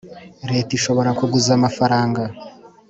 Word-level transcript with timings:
Leta 0.53 0.71
ishobora 0.77 1.15
kuguza 1.19 1.51
amafaranga 1.57 2.21